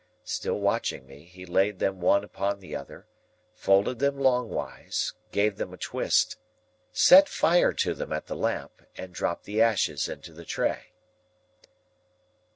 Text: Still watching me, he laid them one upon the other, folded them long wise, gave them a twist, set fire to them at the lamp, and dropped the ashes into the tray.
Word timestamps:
Still 0.25 0.59
watching 0.59 1.05
me, 1.05 1.25
he 1.25 1.45
laid 1.45 1.77
them 1.77 2.01
one 2.01 2.23
upon 2.23 2.59
the 2.59 2.75
other, 2.75 3.05
folded 3.53 3.99
them 3.99 4.17
long 4.19 4.49
wise, 4.49 5.13
gave 5.31 5.57
them 5.57 5.75
a 5.75 5.77
twist, 5.77 6.37
set 6.91 7.29
fire 7.29 7.71
to 7.73 7.93
them 7.93 8.11
at 8.11 8.25
the 8.25 8.35
lamp, 8.35 8.81
and 8.97 9.13
dropped 9.13 9.43
the 9.43 9.61
ashes 9.61 10.09
into 10.09 10.33
the 10.33 10.43
tray. 10.43 10.93